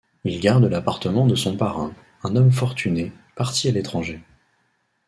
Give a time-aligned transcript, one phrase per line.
[0.23, 1.93] Il garde l'appartement de son parrain,
[2.23, 4.19] une homme fortuné, parti à l'étranger.